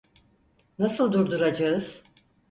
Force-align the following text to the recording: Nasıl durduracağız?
Nasıl 0.79 1.11
durduracağız? 1.13 2.01